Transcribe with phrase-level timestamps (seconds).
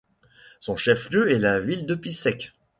[0.61, 2.53] Son chef-lieu est la ville de Písek.